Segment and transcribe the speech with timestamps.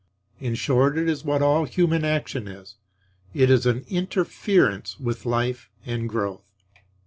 [0.39, 2.73] In short, it is what all human action is;
[3.35, 6.49] it is an interference with life and growth.